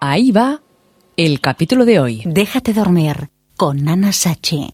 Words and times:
Ahí 0.00 0.30
va 0.30 0.60
el 1.16 1.40
capítulo 1.40 1.84
de 1.84 1.98
hoy. 1.98 2.22
Déjate 2.24 2.72
dormir 2.72 3.30
con 3.56 3.82
Nana 3.84 4.12
Sachi. 4.12 4.70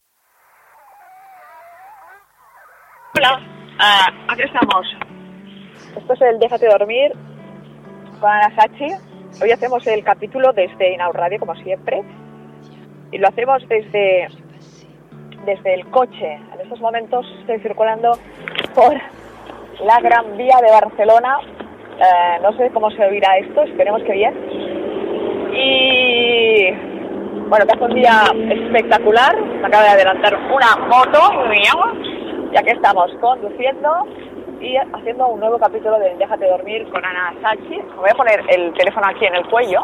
Hola, 3.17 3.41
ah, 3.79 4.07
aquí 4.29 4.43
estamos. 4.43 4.87
Esto 5.97 6.13
es 6.13 6.21
el 6.21 6.39
Déjate 6.39 6.67
dormir 6.69 7.13
con 8.21 8.31
Ana 8.31 8.55
Sachi. 8.55 8.89
Hoy 9.43 9.51
hacemos 9.51 9.87
el 9.87 10.05
capítulo 10.05 10.53
desde 10.53 10.93
Inaud 10.93 11.15
Radio, 11.15 11.41
como 11.41 11.55
siempre. 11.55 12.03
Y 13.11 13.17
lo 13.17 13.29
hacemos 13.29 13.67
desde, 13.67 14.29
desde 15.47 15.75
el 15.75 15.89
coche. 15.89 16.35
En 16.35 16.61
estos 16.61 16.81
momentos 16.81 17.25
estoy 17.41 17.61
circulando 17.61 18.19
por 18.75 18.93
la 19.87 20.01
Gran 20.03 20.37
Vía 20.37 20.59
de 20.61 20.71
Barcelona. 20.71 21.39
Eh, 21.99 22.41
no 22.43 22.55
sé 22.59 22.71
cómo 22.75 22.91
se 22.91 23.03
oirá 23.07 23.39
esto, 23.39 23.63
esperemos 23.63 24.03
que 24.03 24.13
bien. 24.13 24.64
Y 25.57 26.71
bueno, 27.49 27.67
que 27.67 27.73
hace 27.73 27.85
un 27.85 27.95
día 27.95 28.23
espectacular. 28.51 29.41
Me 29.41 29.67
acaba 29.67 29.85
de 29.85 29.91
adelantar 29.91 30.35
una 30.35 30.77
moto. 30.89 31.21
Y 32.53 32.57
aquí 32.57 32.71
estamos 32.71 33.11
conduciendo 33.21 34.07
y 34.61 34.77
haciendo 34.77 35.29
un 35.29 35.41
nuevo 35.41 35.59
capítulo 35.59 35.99
de 35.99 36.15
Déjate 36.17 36.49
dormir 36.49 36.89
con 36.91 37.05
Ana 37.05 37.35
Sachi. 37.43 37.81
Voy 37.97 38.11
a 38.11 38.15
poner 38.15 38.43
el 38.49 38.73
teléfono 38.75 39.07
aquí 39.09 39.27
en 39.27 39.35
el 39.35 39.47
cuello. 39.49 39.81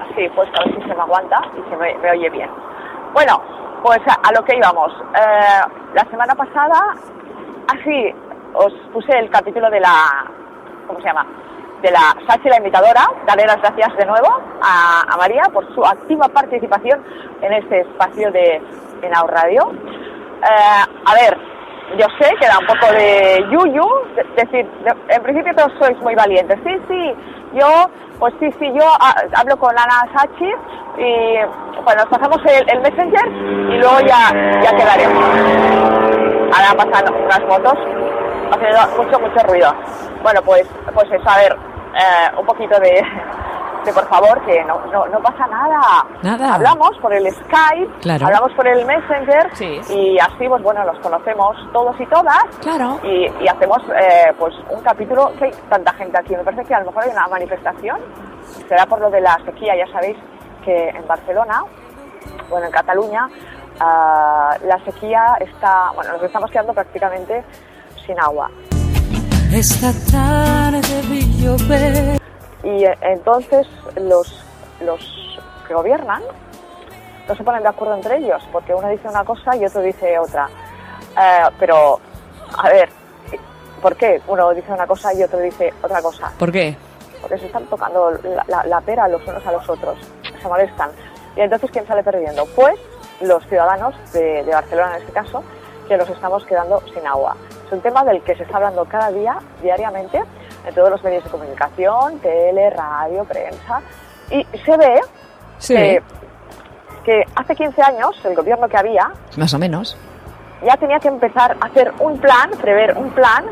Así, 0.00 0.28
pues 0.34 0.48
a 0.54 0.64
ver 0.64 0.74
si 0.74 0.88
se 0.88 0.94
me 0.94 1.00
aguanta 1.00 1.40
y 1.56 1.70
se 1.70 1.76
me, 1.76 2.10
oye 2.10 2.30
bien. 2.30 2.50
Bueno, 3.12 3.40
pues 3.82 4.00
a, 4.06 4.28
a 4.28 4.32
lo 4.32 4.44
que 4.44 4.56
íbamos. 4.56 4.92
Eh, 5.14 5.62
la 5.94 6.04
semana 6.10 6.34
pasada, 6.34 6.94
así, 7.68 8.14
os 8.54 8.72
puse 8.92 9.18
el 9.18 9.30
capítulo 9.30 9.70
de 9.70 9.80
la. 9.80 10.30
¿Cómo 10.86 11.00
se 11.00 11.06
llama? 11.06 11.26
De 11.82 11.90
la 11.90 12.14
Sachi 12.28 12.48
la 12.48 12.58
invitadora, 12.58 13.02
darle 13.26 13.44
las 13.46 13.60
gracias 13.60 13.96
de 13.96 14.06
nuevo 14.06 14.28
a, 14.62 15.16
María 15.18 15.42
por 15.52 15.66
su 15.74 15.84
activa 15.84 16.28
participación 16.28 17.02
en 17.42 17.52
este 17.52 17.80
espacio 17.80 18.30
de 18.32 18.60
Enau 19.02 19.26
Radio. 19.26 19.72
Eh, 20.42 20.84
a 21.06 21.14
ver, 21.14 21.36
yo 21.98 22.06
sé 22.20 22.34
que 22.40 22.46
da 22.46 22.58
un 22.58 22.66
poco 22.66 22.86
de 22.92 23.44
yuyu, 23.50 23.86
es 24.16 24.36
decir, 24.36 24.66
de- 24.84 25.14
en 25.14 25.22
principio 25.22 25.54
todos 25.54 25.72
sois 25.78 25.98
muy 26.00 26.14
valientes. 26.14 26.58
Sí, 26.64 26.74
sí, 26.88 27.14
yo, 27.54 27.68
pues 28.18 28.32
sí, 28.40 28.50
sí, 28.58 28.72
yo 28.74 28.84
ah, 29.00 29.14
hablo 29.36 29.56
con 29.58 29.70
Ana 29.78 30.08
Sachi 30.16 30.50
y 30.98 31.36
bueno, 31.84 32.02
nos 32.04 32.06
pasamos 32.18 32.38
el, 32.46 32.68
el 32.70 32.80
messenger 32.80 33.26
y 33.28 33.78
luego 33.78 34.00
ya, 34.00 34.30
ya 34.62 34.76
quedaremos. 34.76 35.24
Ahora 36.54 36.84
pasan 36.84 37.14
unas 37.14 37.40
motos 37.48 37.74
haciendo 38.52 39.02
mucho, 39.02 39.20
mucho 39.20 39.46
ruido. 39.46 39.74
Bueno, 40.22 40.40
pues, 40.42 40.64
pues 40.94 41.10
eso, 41.10 41.28
a 41.28 41.36
ver, 41.38 41.56
eh, 41.94 42.30
un 42.38 42.46
poquito 42.46 42.78
de, 42.80 43.02
de 43.84 43.92
por 43.92 44.06
favor, 44.08 44.40
que 44.44 44.62
no, 44.64 44.80
no, 44.92 45.06
no 45.06 45.20
pasa 45.20 45.46
nada. 45.46 45.80
Nada. 46.22 46.54
Hablamos 46.54 46.96
por 47.00 47.12
el 47.12 47.30
Skype, 47.32 47.90
Claro. 48.00 48.26
hablamos 48.26 48.52
por 48.52 48.66
el 48.66 48.84
Messenger 48.86 49.50
Sí. 49.54 49.80
y 49.90 50.18
así, 50.18 50.48
pues 50.48 50.62
bueno, 50.62 50.84
nos 50.84 50.98
conocemos 51.00 51.56
todos 51.72 51.98
y 52.00 52.06
todas. 52.06 52.44
Claro. 52.60 52.98
Y, 53.02 53.26
y 53.42 53.48
hacemos 53.48 53.78
eh, 54.00 54.32
pues 54.38 54.54
un 54.70 54.80
capítulo 54.82 55.32
que 55.38 55.46
hay 55.46 55.52
tanta 55.68 55.92
gente 55.94 56.18
aquí. 56.18 56.36
Me 56.36 56.44
parece 56.44 56.64
que 56.64 56.74
a 56.74 56.80
lo 56.80 56.86
mejor 56.86 57.04
hay 57.04 57.10
una 57.10 57.26
manifestación. 57.28 57.98
Será 58.68 58.86
por 58.86 59.00
lo 59.00 59.10
de 59.10 59.20
la 59.20 59.38
sequía. 59.44 59.74
Ya 59.76 59.90
sabéis 59.92 60.16
que 60.64 60.88
en 60.90 61.06
Barcelona, 61.06 61.64
bueno, 62.48 62.66
en 62.66 62.72
Cataluña, 62.72 63.28
ah, 63.80 64.56
la 64.64 64.78
sequía 64.84 65.36
está, 65.40 65.90
bueno, 65.94 66.12
nos 66.12 66.22
estamos 66.22 66.50
quedando 66.50 66.72
prácticamente 66.72 67.44
sin 68.06 68.18
agua. 68.20 68.48
Esta 69.52 69.92
tarde 70.10 71.02
vi 71.08 71.20
llover. 71.42 72.18
Y 72.64 72.84
eh, 72.84 72.96
entonces 73.02 73.66
los, 73.96 74.42
los 74.80 75.38
que 75.68 75.74
gobiernan 75.74 76.22
no 77.28 77.34
se 77.36 77.44
ponen 77.44 77.62
de 77.62 77.68
acuerdo 77.68 77.94
entre 77.96 78.16
ellos, 78.18 78.42
porque 78.50 78.74
uno 78.74 78.88
dice 78.88 79.08
una 79.08 79.24
cosa 79.24 79.54
y 79.56 79.64
otro 79.64 79.80
dice 79.82 80.18
otra. 80.18 80.48
Eh, 81.20 81.42
pero, 81.58 82.00
a 82.58 82.68
ver, 82.68 82.88
¿por 83.82 83.94
qué 83.96 84.20
uno 84.26 84.50
dice 84.54 84.72
una 84.72 84.86
cosa 84.86 85.12
y 85.14 85.22
otro 85.22 85.38
dice 85.38 85.72
otra 85.82 86.00
cosa? 86.00 86.32
¿Por 86.38 86.50
qué? 86.50 86.76
Porque 87.20 87.38
se 87.38 87.46
están 87.46 87.66
tocando 87.66 88.10
la, 88.22 88.44
la- 88.48 88.64
la 88.64 88.80
pera 88.80 89.06
los 89.08 89.26
unos 89.26 89.46
a 89.46 89.52
los 89.52 89.68
otros, 89.68 89.98
se 90.40 90.48
molestan. 90.48 90.90
Y 91.36 91.40
entonces, 91.40 91.70
¿quién 91.70 91.86
sale 91.86 92.02
perdiendo? 92.02 92.46
Pues 92.56 92.78
los 93.20 93.46
ciudadanos 93.46 93.94
de, 94.12 94.42
de 94.44 94.50
Barcelona, 94.52 94.96
en 94.96 95.02
este 95.02 95.12
caso, 95.12 95.42
que 95.88 95.96
los 95.96 96.08
estamos 96.08 96.44
quedando 96.46 96.82
sin 96.94 97.06
agua. 97.06 97.36
Es 97.72 97.76
un 97.76 97.80
tema 97.82 98.04
del 98.04 98.20
que 98.20 98.36
se 98.36 98.42
está 98.42 98.58
hablando 98.58 98.84
cada 98.84 99.10
día, 99.10 99.38
diariamente, 99.62 100.22
en 100.66 100.74
todos 100.74 100.90
los 100.90 101.02
medios 101.02 101.24
de 101.24 101.30
comunicación, 101.30 102.18
tele, 102.18 102.68
radio, 102.68 103.24
prensa. 103.24 103.80
Y 104.30 104.44
se 104.62 104.76
ve 104.76 105.00
Sí, 105.56 105.74
que, 105.74 106.02
que 107.02 107.22
hace 107.34 107.56
15 107.56 107.80
años 107.80 108.10
el 108.24 108.34
gobierno 108.36 108.68
que 108.68 108.76
había 108.76 109.10
más 109.38 109.54
o 109.54 109.58
menos. 109.58 109.96
ya 110.62 110.76
tenía 110.76 110.98
que 111.00 111.08
empezar 111.08 111.56
a 111.62 111.64
hacer 111.64 111.94
un 111.98 112.18
plan, 112.18 112.50
prever 112.60 112.94
un 112.98 113.08
plan 113.12 113.46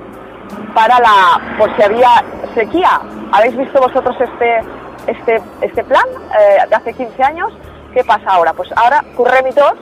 para 0.74 0.98
la, 1.00 1.56
por 1.56 1.74
si 1.76 1.82
había 1.82 2.22
sequía. 2.54 3.00
¿Habéis 3.32 3.56
visto 3.56 3.80
vosotros 3.80 4.14
este, 4.20 4.58
este, 5.06 5.40
este 5.62 5.82
plan 5.84 6.04
eh, 6.38 6.68
de 6.68 6.74
hace 6.76 6.92
15 6.92 7.22
años? 7.22 7.54
¿Qué 7.94 8.04
pasa 8.04 8.32
ahora? 8.32 8.52
Pues 8.52 8.70
ahora 8.76 9.02
curremitos, 9.16 9.72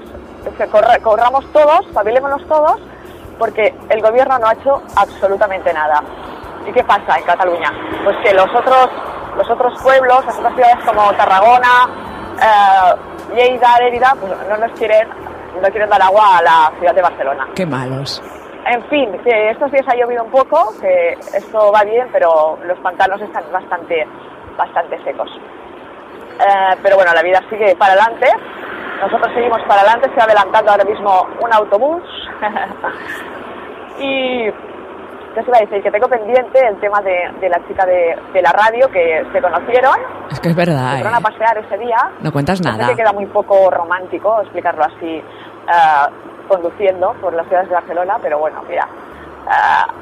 que 0.57 0.65
corre- 0.69 1.01
corramos 1.03 1.45
todos, 1.53 1.87
pabilémonos 1.93 2.47
todos, 2.47 2.81
porque 3.39 3.75
el 3.89 4.01
gobierno 4.03 4.39
no 4.39 4.49
ha 4.49 4.53
hecho 4.53 4.83
absolutamente 4.97 5.73
nada. 5.73 6.03
¿Y 6.67 6.73
qué 6.73 6.85
pasa 6.85 7.17
en 7.17 7.25
Cataluña? 7.25 7.73
Pues 8.05 8.17
que 8.25 8.35
los 8.35 8.49
otros, 8.55 8.89
los 9.37 9.51
otros 9.51 9.81
pueblos, 9.83 10.25
las 10.27 10.39
otras 10.39 10.55
ciudades 10.55 10.85
como 10.85 11.13
Tarragona, 11.15 11.89
eh, 12.43 13.35
Lleida, 13.35 13.79
Lérida, 13.81 14.15
pues 14.21 14.33
no 14.49 14.57
nos 14.57 14.73
quieren, 14.79 15.09
no 15.63 15.69
quieren 15.69 15.89
dar 15.89 16.03
agua 16.03 16.39
a 16.39 16.43
la 16.43 16.73
ciudad 16.79 16.95
de 16.95 17.03
Barcelona. 17.03 17.49
Qué 17.55 17.65
malos. 17.65 18.23
En 18.67 18.85
fin, 18.89 19.11
que 19.25 19.51
estos 19.51 19.71
días 19.73 19.87
ha 19.89 19.97
llovido 19.97 20.25
un 20.25 20.31
poco, 20.31 20.75
que 20.81 21.13
esto 21.35 21.73
va 21.73 21.85
bien, 21.85 22.09
pero 22.13 22.59
los 22.65 22.79
pantanos 22.81 23.21
están 23.21 23.45
bastante, 23.51 24.07
bastante 24.59 25.03
secos. 25.05 25.31
Eh, 26.39 26.77
pero 26.83 26.97
bueno, 26.97 27.13
la 27.15 27.23
vida 27.23 27.43
sigue 27.49 27.75
para 27.77 27.95
adelante. 27.95 28.27
Nosotros 29.01 29.33
seguimos 29.33 29.61
para 29.63 29.81
adelante, 29.83 30.11
se 30.11 30.17
va 30.17 30.25
adelantando 30.25 30.71
ahora 30.71 30.85
mismo 30.85 31.27
un 31.41 31.53
autobús. 31.53 32.03
y 34.01 34.51
¿qué 35.35 35.41
os 35.41 35.49
iba 35.49 35.57
a 35.57 35.61
decir? 35.61 35.83
Que 35.83 35.91
tengo 35.91 36.09
pendiente 36.09 36.67
el 36.67 36.77
tema 36.81 37.01
de, 37.03 37.31
de 37.41 37.49
la 37.49 37.61
chica 37.67 37.85
de, 37.87 38.17
de 38.33 38.43
la 38.43 38.53
radio 38.53 38.89
que 38.91 39.25
se 39.33 39.41
conocieron, 39.43 39.95
Es 40.31 40.41
que 40.41 40.51
es 40.51 40.57
verdad, 40.57 40.93
se 40.97 41.03
fueron 41.03 41.15
a 41.15 41.19
¿eh? 41.19 41.23
pasear 41.23 41.59
ese 41.59 41.79
día. 41.79 41.97
No 42.21 42.33
cuentas 42.33 42.59
sé 42.59 42.65
nada. 42.65 42.89
que 42.89 42.97
queda 42.97 43.13
muy 43.13 43.27
poco 43.27 43.71
romántico 43.71 44.41
explicarlo 44.43 44.85
así 44.85 45.17
eh, 45.17 45.25
conduciendo 46.49 47.13
por 47.21 47.33
las 47.35 47.47
ciudades 47.47 47.69
de 47.69 47.75
Barcelona, 47.75 48.17
pero 48.23 48.39
bueno, 48.39 48.63
mira. 48.69 48.87
eh, 49.47 49.93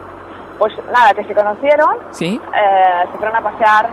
pues 0.59 0.73
nada, 0.91 1.13
que 1.15 1.23
se 1.25 1.35
conocieron, 1.35 1.99
¿Sí? 2.13 2.41
eh, 2.55 3.05
se 3.13 3.19
fueron 3.19 3.37
a 3.37 3.41
pasear 3.43 3.89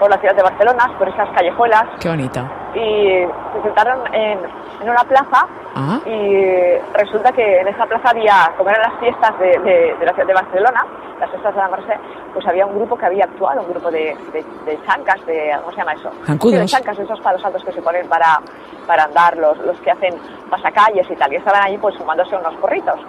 por 0.00 0.10
la 0.10 0.18
ciudad 0.18 0.34
de 0.34 0.42
Barcelona, 0.42 0.90
por 0.98 1.08
esas 1.08 1.28
callejuelas, 1.30 1.84
Qué 2.00 2.08
bonito. 2.08 2.40
Y 2.74 3.24
se 3.56 3.62
sentaron 3.62 4.00
en, 4.14 4.38
en 4.82 4.90
una 4.90 5.04
plaza 5.04 5.46
Ah, 5.76 5.98
y 6.06 6.76
resulta 6.96 7.32
que 7.32 7.58
en 7.60 7.66
esa 7.66 7.84
plaza 7.86 8.10
había, 8.10 8.52
como 8.56 8.70
eran 8.70 8.82
las 8.82 9.00
fiestas 9.00 9.36
de, 9.40 9.48
de- 9.58 9.96
de 9.98 10.06
la 10.06 10.12
ciudad 10.12 10.28
de 10.28 10.34
Barcelona, 10.34 10.86
las 11.18 11.28
fiestas 11.30 11.52
de 11.52 11.60
la 11.60 11.68
Merced, 11.68 11.94
pues 12.32 12.46
había 12.46 12.64
un 12.64 12.76
grupo 12.76 12.96
que 12.96 13.06
había 13.06 13.24
actuado, 13.24 13.60
un 13.62 13.70
grupo 13.70 13.90
de, 13.90 14.16
de, 14.32 14.44
de 14.66 14.78
chancas, 14.86 15.26
de, 15.26 15.52
¿cómo 15.58 15.72
se 15.72 15.78
llama 15.78 15.94
eso? 15.94 16.10
Zancudos. 16.26 16.54
Sí, 16.54 16.60
de 16.60 16.66
chancas, 16.66 16.98
esos 17.00 17.20
palos 17.20 17.44
altos 17.44 17.64
que 17.64 17.72
se 17.72 17.82
ponen 17.82 18.06
para, 18.08 18.40
para 18.86 19.02
andar, 19.02 19.36
los, 19.36 19.58
los 19.66 19.76
que 19.80 19.90
hacen 19.90 20.14
pasacalles 20.48 21.10
y 21.10 21.16
tal, 21.16 21.32
y 21.32 21.36
estaban 21.36 21.64
allí 21.64 21.76
pues 21.78 21.96
fumándose 21.98 22.36
unos 22.36 22.54
porritos. 22.60 23.00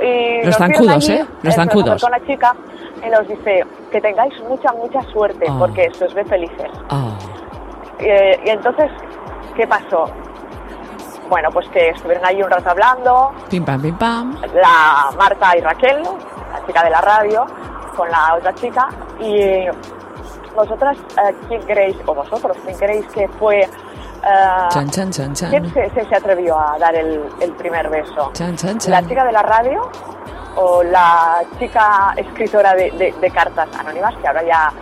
Y 0.00 0.44
Los 0.46 0.56
zancudos, 0.56 1.08
¿eh? 1.08 1.26
Los 1.42 1.54
zancudos. 1.56 1.94
acercó 2.04 2.16
una 2.16 2.24
chica 2.28 2.54
y 3.04 3.10
nos 3.10 3.26
dice 3.26 3.64
que 3.90 4.00
tengáis 4.00 4.40
mucha, 4.44 4.72
mucha 4.72 5.02
suerte, 5.10 5.46
Ah. 5.50 5.56
porque 5.58 5.90
se 5.94 6.04
os 6.04 6.14
ve 6.14 6.24
felices. 6.24 6.70
oh, 6.90 7.17
Eh, 8.00 8.40
y 8.44 8.50
entonces, 8.50 8.90
¿qué 9.56 9.66
pasó? 9.66 10.04
Bueno, 11.28 11.50
pues 11.52 11.68
que 11.68 11.90
estuvieron 11.90 12.24
ahí 12.24 12.42
un 12.42 12.50
rato 12.50 12.70
hablando, 12.70 13.32
pim 13.50 13.64
pam, 13.64 13.82
pim 13.82 13.96
pam. 13.98 14.40
la 14.54 15.10
Marta 15.18 15.56
y 15.56 15.60
Raquel, 15.60 16.02
la 16.02 16.66
chica 16.66 16.82
de 16.84 16.90
la 16.90 17.00
radio, 17.02 17.44
con 17.96 18.08
la 18.10 18.34
otra 18.36 18.54
chica, 18.54 18.88
y 19.20 19.66
vosotras, 20.54 20.96
eh, 20.96 21.34
¿quién 21.48 21.62
creéis, 21.62 21.96
o 22.06 22.14
vosotros, 22.14 22.56
quién 22.64 22.78
creéis 22.78 23.06
que 23.08 23.28
fue, 23.38 23.60
eh, 23.60 23.68
Chan, 24.70 24.88
chan, 24.90 25.10
chan, 25.12 25.34
quién 25.50 25.64
chan. 25.64 25.72
se, 25.74 25.90
se- 25.90 26.08
se 26.08 26.14
atrevió 26.16 26.58
a 26.58 26.78
dar 26.78 26.94
el, 26.94 27.22
el 27.40 27.52
primer 27.52 27.90
beso? 27.90 28.30
Chan, 28.32 28.56
chan, 28.56 28.78
¿La 28.88 29.02
chica 29.06 29.24
de 29.24 29.32
la 29.32 29.42
radio 29.42 29.90
o 30.56 30.82
la 30.82 31.42
chica 31.58 32.14
escritora 32.16 32.74
de, 32.74 32.90
de- 32.92 33.12
de 33.20 33.30
cartas 33.30 33.68
anónimas, 33.78 34.14
que 34.16 34.26
ahora 34.26 34.42
ya 34.44 34.72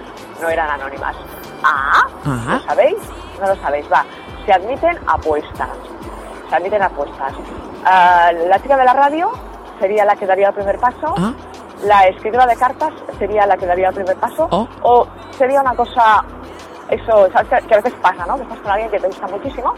no 0.40 0.48
eran 0.48 0.70
anónimas? 0.70 1.16
Ah, 1.66 2.06
Ah. 2.24 2.58
¿lo 2.60 2.60
sabéis? 2.68 2.96
No 3.40 3.46
lo 3.48 3.56
sabéis, 3.62 3.86
va. 3.92 4.04
Se 4.44 4.52
admiten 4.52 4.98
apuestas. 5.06 5.68
Se 6.48 6.56
admiten 6.56 6.82
apuestas. 6.82 7.32
Ah, 7.84 8.30
la 8.32 8.58
chica 8.60 8.76
de 8.76 8.84
la 8.84 8.92
radio 8.92 9.30
sería 9.80 10.04
la 10.04 10.16
que 10.16 10.26
daría 10.26 10.48
el 10.48 10.54
primer 10.54 10.78
paso. 10.78 11.14
Ah. 11.18 11.32
La 11.84 12.06
escritora 12.06 12.46
de 12.46 12.56
cartas 12.56 12.90
sería 13.18 13.46
la 13.46 13.56
que 13.56 13.66
daría 13.66 13.88
el 13.88 13.94
primer 13.94 14.16
paso. 14.16 14.48
Oh. 14.50 14.66
O 14.82 15.06
sería 15.32 15.60
una 15.60 15.74
cosa 15.74 16.24
eso, 16.88 17.28
¿sabes? 17.32 17.64
Que, 17.66 17.74
a 17.74 17.78
veces 17.78 17.94
pasa, 18.00 18.24
¿no? 18.26 18.36
Que 18.36 18.42
estás 18.42 18.58
con 18.60 18.70
alguien 18.70 18.90
que 18.90 19.00
te 19.00 19.06
gusta 19.08 19.26
muchísimo, 19.26 19.74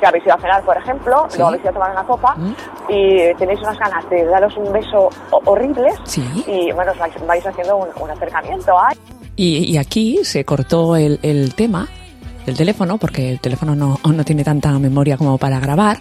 que 0.00 0.06
habéis 0.06 0.24
ido 0.24 0.34
a 0.36 0.38
cenar, 0.38 0.62
por 0.62 0.76
ejemplo, 0.76 1.26
Sí. 1.28 1.38
luego 1.38 1.48
habéis 1.48 1.62
ido 1.62 1.70
a 1.70 1.74
tomar 1.74 1.90
una 1.90 2.04
copa 2.04 2.34
¿Mm? 2.36 2.52
y 2.88 3.34
tenéis 3.34 3.60
unas 3.60 3.78
ganas 3.78 4.08
de 4.08 4.24
daros 4.24 4.56
un 4.56 4.72
beso 4.72 5.10
ho- 5.32 5.40
horrible 5.46 5.92
Sí. 6.04 6.44
y, 6.46 6.72
bueno, 6.72 6.92
os 6.92 6.98
vais, 6.98 7.26
vais 7.26 7.44
haciendo 7.46 7.76
un, 7.76 7.88
un 8.00 8.10
acercamiento. 8.10 8.72
Ay, 8.78 8.96
Y, 9.36 9.76
aquí 9.78 10.20
se 10.22 10.44
cortó 10.44 10.96
el, 10.96 11.18
el 11.22 11.54
tema 11.54 11.88
del 12.46 12.56
teléfono, 12.56 12.98
porque 12.98 13.30
el 13.30 13.40
teléfono 13.40 13.74
no, 13.74 13.98
no 14.04 14.24
tiene 14.24 14.44
tanta 14.44 14.78
memoria 14.78 15.16
como 15.16 15.38
para 15.38 15.58
grabar. 15.60 15.98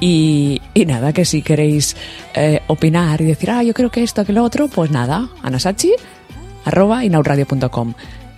Y, 0.00 0.60
y 0.74 0.84
nada, 0.84 1.12
que 1.12 1.24
si 1.24 1.42
queréis 1.42 1.96
eh, 2.34 2.60
opinar 2.66 3.20
y 3.20 3.24
decir, 3.24 3.50
ah, 3.50 3.62
yo 3.62 3.72
creo 3.72 3.90
que 3.90 4.02
esto, 4.02 4.24
que 4.24 4.32
lo 4.32 4.42
otro, 4.42 4.68
pues 4.68 4.90
nada, 4.90 5.28
anasachi, 5.42 5.92
arroba 6.64 7.04
inauradio.com. 7.04 7.94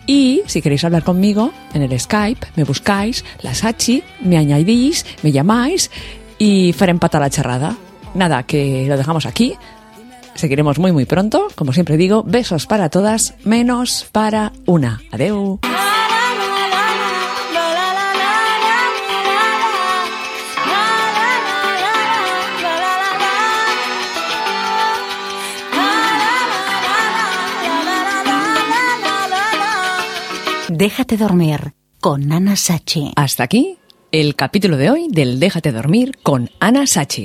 Y 0.07 0.43
si 0.47 0.61
queréis 0.61 0.85
hablar 0.85 1.03
conmigo 1.03 1.53
en 1.73 1.83
el 1.83 1.99
Skype, 1.99 2.49
me 2.57 2.65
buscáis, 2.65 3.25
la 3.41 3.55
Sachi, 3.55 4.03
me 4.21 4.37
añadís, 4.37 5.07
me 5.23 5.33
llamáis 5.33 5.91
y 6.39 6.73
farem 6.75 6.99
pata 6.99 7.19
la 7.19 7.31
charrada. 7.31 7.77
Nada, 8.15 8.43
que 8.43 8.87
lo 8.87 8.97
dejamos 8.97 9.27
aquí. 9.27 9.55
Seguiremos 10.35 10.79
muy 10.79 10.93
muy 10.93 11.05
pronto. 11.05 11.49
Como 11.55 11.73
siempre 11.73 11.97
digo, 11.97 12.23
besos 12.25 12.67
para 12.67 12.89
todas, 12.91 13.35
menos 13.45 14.07
para 14.13 14.53
una. 14.67 15.01
Adeu. 15.13 15.61
Déjate 30.77 31.17
dormir 31.17 31.73
con 32.01 32.27
Nana 32.27 32.57
Sachi. 32.57 33.13
Hasta 33.15 33.45
aquí 33.45 33.79
el 34.11 34.35
capítulo 34.35 34.77
de 34.77 34.91
hoy 34.91 35.07
del 35.09 35.39
Déjate 35.39 35.71
dormir 35.71 36.19
con 36.23 36.51
Ana 36.59 36.87
Sachi. 36.87 37.23